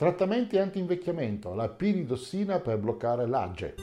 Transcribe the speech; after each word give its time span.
Trattamenti 0.00 0.56
anti-invecchiamento, 0.56 1.52
la 1.52 1.68
piridossina 1.68 2.58
per 2.58 2.78
bloccare 2.78 3.26
l'age. 3.26 3.74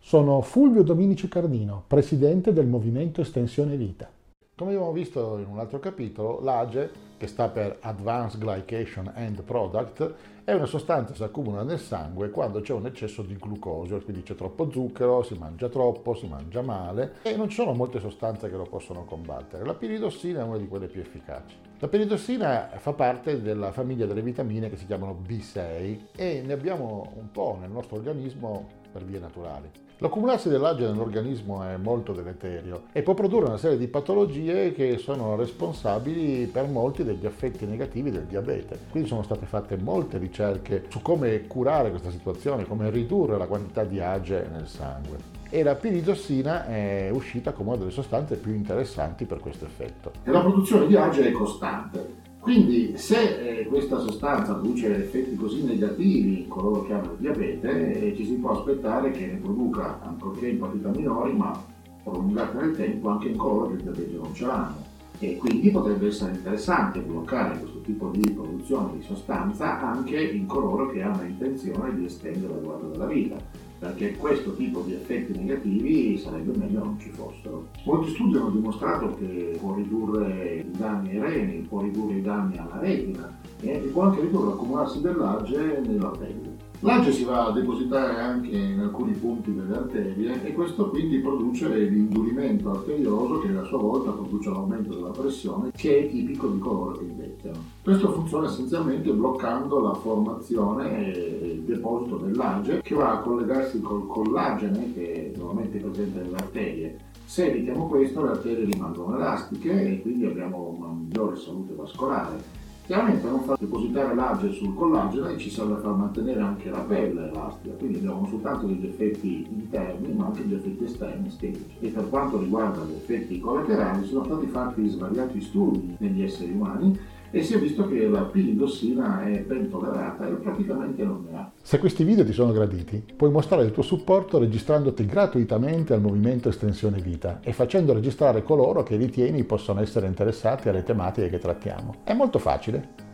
Sono 0.00 0.40
Fulvio 0.40 0.82
Dominici 0.82 1.28
Cardino, 1.28 1.84
presidente 1.86 2.52
del 2.52 2.66
Movimento 2.66 3.20
Estensione 3.20 3.76
Vita. 3.76 4.10
Come 4.56 4.72
abbiamo 4.72 4.90
visto 4.90 5.38
in 5.38 5.46
un 5.48 5.60
altro 5.60 5.78
capitolo, 5.78 6.40
l'AGE, 6.40 6.90
che 7.16 7.26
sta 7.26 7.48
per 7.48 7.78
Advanced 7.80 8.40
Glycation 8.40 9.12
End 9.14 9.42
Product, 9.42 10.14
è 10.44 10.52
una 10.52 10.66
sostanza 10.66 11.10
che 11.10 11.16
si 11.16 11.24
accumula 11.24 11.62
nel 11.64 11.80
sangue 11.80 12.30
quando 12.30 12.60
c'è 12.60 12.72
un 12.72 12.86
eccesso 12.86 13.22
di 13.22 13.36
glucosio, 13.36 14.00
quindi 14.02 14.22
c'è 14.22 14.36
troppo 14.36 14.70
zucchero, 14.70 15.22
si 15.24 15.34
mangia 15.34 15.68
troppo, 15.68 16.14
si 16.14 16.28
mangia 16.28 16.62
male 16.62 17.14
e 17.22 17.36
non 17.36 17.48
ci 17.48 17.56
sono 17.56 17.72
molte 17.72 17.98
sostanze 17.98 18.48
che 18.48 18.56
lo 18.56 18.62
possono 18.64 19.04
combattere. 19.04 19.64
La 19.64 19.74
piridossina 19.74 20.40
è 20.40 20.44
una 20.44 20.58
di 20.58 20.68
quelle 20.68 20.86
più 20.86 21.00
efficaci. 21.00 21.56
La 21.80 21.88
piridossina 21.88 22.70
fa 22.76 22.92
parte 22.92 23.42
della 23.42 23.72
famiglia 23.72 24.06
delle 24.06 24.22
vitamine 24.22 24.70
che 24.70 24.76
si 24.76 24.86
chiamano 24.86 25.20
B6 25.26 25.98
e 26.14 26.42
ne 26.46 26.52
abbiamo 26.52 27.12
un 27.16 27.30
po' 27.30 27.56
nel 27.60 27.70
nostro 27.70 27.96
organismo 27.96 28.68
per 28.92 29.04
vie 29.04 29.18
naturali. 29.18 29.68
L'accumularsi 29.98 30.50
dell'agio 30.50 30.90
nell'organismo 30.90 31.62
è 31.62 31.78
molto 31.78 32.12
deleterio 32.12 32.84
e 32.92 33.02
può 33.02 33.14
produrre 33.14 33.46
una 33.46 33.56
serie 33.56 33.78
di 33.78 33.88
patologie 33.88 34.72
che 34.72 34.98
sono 34.98 35.36
responsabili 35.36 36.46
per 36.48 36.68
molti 36.68 37.02
degli 37.06 37.24
effetti 37.24 37.64
negativi 37.64 38.10
del 38.10 38.24
diabete. 38.24 38.78
Quindi 38.90 39.08
sono 39.08 39.22
state 39.22 39.46
fatte 39.46 39.76
molte 39.76 40.18
ricerche 40.18 40.84
su 40.88 41.00
come 41.00 41.46
curare 41.46 41.90
questa 41.90 42.10
situazione, 42.10 42.66
come 42.66 42.90
ridurre 42.90 43.38
la 43.38 43.46
quantità 43.46 43.84
di 43.84 44.00
age 44.00 44.48
nel 44.52 44.66
sangue. 44.66 45.34
E 45.48 45.62
la 45.62 45.76
piridossina 45.76 46.66
è 46.66 47.08
uscita 47.12 47.52
come 47.52 47.70
una 47.70 47.78
delle 47.78 47.90
sostanze 47.92 48.36
più 48.36 48.52
interessanti 48.52 49.24
per 49.24 49.38
questo 49.38 49.64
effetto. 49.64 50.10
E 50.24 50.30
la 50.30 50.40
produzione 50.40 50.86
di 50.86 50.96
age 50.96 51.28
è 51.28 51.30
costante, 51.30 52.24
quindi 52.46 52.96
se 52.96 53.60
eh, 53.60 53.66
questa 53.66 53.98
sostanza 53.98 54.54
produce 54.54 54.94
effetti 54.94 55.34
così 55.34 55.64
negativi 55.64 56.42
in 56.42 56.48
coloro 56.48 56.84
che 56.84 56.92
hanno 56.92 57.10
il 57.10 57.18
diabete, 57.18 57.92
eh, 57.92 58.14
ci 58.14 58.24
si 58.24 58.34
può 58.34 58.52
aspettare 58.52 59.10
che 59.10 59.26
ne 59.26 59.38
produca, 59.38 60.00
ancorché 60.00 60.46
in 60.46 60.58
quantità 60.58 60.90
minori, 60.90 61.32
ma 61.32 61.60
prolungate 62.04 62.56
nel 62.58 62.76
tempo, 62.76 63.08
anche 63.08 63.28
in 63.30 63.36
coloro 63.36 63.66
che 63.66 63.74
il 63.74 63.82
diabete 63.82 64.16
non 64.16 64.32
ce 64.32 64.46
l'hanno. 64.46 64.85
E 65.18 65.36
quindi 65.36 65.70
potrebbe 65.70 66.08
essere 66.08 66.32
interessante 66.32 67.00
bloccare 67.00 67.58
questo 67.58 67.80
tipo 67.80 68.10
di 68.10 68.30
produzione 68.30 68.98
di 68.98 69.02
sostanza 69.02 69.80
anche 69.80 70.20
in 70.20 70.46
coloro 70.46 70.90
che 70.90 71.02
hanno 71.02 71.22
intenzione 71.22 71.94
di 71.94 72.04
estendere 72.04 72.52
la 72.54 72.60
durata 72.60 72.86
della 72.86 73.06
vita 73.06 73.64
perché 73.78 74.16
questo 74.16 74.54
tipo 74.54 74.80
di 74.80 74.94
effetti 74.94 75.36
negativi 75.38 76.16
sarebbe 76.18 76.56
meglio 76.56 76.84
non 76.84 76.98
ci 76.98 77.10
fossero. 77.10 77.68
Molti 77.84 78.10
studi 78.10 78.36
hanno 78.36 78.50
dimostrato 78.50 79.14
che 79.16 79.56
può 79.60 79.74
ridurre 79.74 80.64
i 80.66 80.70
danni 80.76 81.10
ai 81.10 81.18
reni, 81.18 81.58
può 81.60 81.82
ridurre 81.82 82.16
i 82.16 82.22
danni 82.22 82.56
alla 82.56 82.78
retina 82.80 83.38
e 83.70 83.78
può 83.88 84.02
anche 84.02 84.20
ridurre 84.20 84.50
l'accumularsi 84.50 85.00
dell'age 85.00 85.82
nella 85.84 86.10
pelle. 86.10 86.56
L'age 86.80 87.10
si 87.10 87.24
va 87.24 87.46
a 87.46 87.52
depositare 87.52 88.20
anche 88.20 88.54
in 88.54 88.80
alcuni 88.80 89.12
punti 89.12 89.54
delle 89.54 89.76
arterie 89.76 90.44
e 90.44 90.52
questo 90.52 90.90
quindi 90.90 91.20
produce 91.20 91.68
l'indurimento 91.74 92.70
arterioso 92.70 93.38
che 93.38 93.56
a 93.56 93.64
sua 93.64 93.78
volta 93.78 94.10
produce 94.10 94.50
l'aumento 94.50 94.94
della 94.94 95.08
pressione 95.08 95.70
che 95.74 96.00
è 96.00 96.10
tipico 96.10 96.48
di 96.48 96.58
coloro 96.58 96.98
che 96.98 97.04
invecchiano. 97.04 97.56
Questo 97.82 98.12
funziona 98.12 98.46
essenzialmente 98.46 99.10
bloccando 99.10 99.80
la 99.80 99.94
formazione 99.94 101.14
e 101.14 101.52
il 101.54 101.62
deposito 101.62 102.16
dell'age 102.18 102.82
che 102.82 102.94
va 102.94 103.12
a 103.12 103.18
collegarsi 103.20 103.80
col 103.80 104.06
collagene 104.06 104.92
che 104.92 105.32
è 105.32 105.36
normalmente 105.38 105.78
presente 105.78 106.20
nelle 106.20 106.36
arterie. 106.36 106.98
Se 107.24 107.46
evitiamo 107.46 107.88
questo 107.88 108.22
le 108.22 108.30
arterie 108.32 108.66
rimangono 108.66 109.16
elastiche 109.16 109.92
e 109.92 110.02
quindi 110.02 110.26
abbiamo 110.26 110.76
una 110.78 110.92
migliore 110.92 111.36
salute 111.36 111.72
vascolare 111.74 112.64
Chiaramente 112.86 113.26
non 113.26 113.40
far 113.40 113.58
depositare 113.58 114.14
l'age 114.14 114.52
sul 114.52 114.72
collagene 114.72 115.36
ci 115.38 115.50
serve 115.50 115.72
a 115.74 115.78
far 115.78 115.96
mantenere 115.96 116.40
anche 116.40 116.70
la 116.70 116.78
pelle 116.78 117.30
elastica, 117.30 117.74
quindi 117.74 117.96
abbiamo 117.98 118.20
non 118.20 118.28
soltanto 118.28 118.66
degli 118.66 118.86
effetti 118.86 119.44
interni 119.50 120.12
ma 120.12 120.26
anche 120.26 120.46
degli 120.46 120.54
effetti 120.54 120.84
esterni 120.84 121.26
estetici. 121.26 121.74
E 121.80 121.88
per 121.88 122.08
quanto 122.08 122.38
riguarda 122.38 122.84
gli 122.84 122.94
effetti 122.94 123.40
collaterali 123.40 124.06
sono 124.06 124.22
stati 124.22 124.46
fatti 124.46 124.88
svariati 124.88 125.40
studi 125.40 125.96
negli 125.98 126.22
esseri 126.22 126.52
umani 126.52 126.96
e 127.30 127.42
si 127.42 127.54
è 127.54 127.58
visto 127.58 127.88
che 127.88 128.06
la 128.08 128.22
piridossina 128.22 129.24
è 129.24 129.40
ben 129.40 129.68
tollerata 129.68 130.28
e 130.28 130.32
praticamente 130.32 131.04
non 131.04 131.26
ne 131.28 131.36
ha. 131.36 131.50
Se 131.60 131.78
questi 131.78 132.04
video 132.04 132.24
ti 132.24 132.32
sono 132.32 132.52
graditi, 132.52 133.02
puoi 133.16 133.30
mostrare 133.30 133.64
il 133.64 133.72
tuo 133.72 133.82
supporto 133.82 134.38
registrandoti 134.38 135.06
gratuitamente 135.06 135.92
al 135.92 136.00
Movimento 136.00 136.48
Estensione 136.48 137.00
Vita 137.00 137.40
e 137.42 137.52
facendo 137.52 137.92
registrare 137.92 138.42
coloro 138.42 138.82
che 138.82 138.96
ritieni 138.96 139.44
possano 139.44 139.80
essere 139.80 140.06
interessati 140.06 140.68
alle 140.68 140.82
tematiche 140.82 141.28
che 141.28 141.38
trattiamo. 141.38 141.96
È 142.04 142.14
molto 142.14 142.38
facile. 142.38 143.05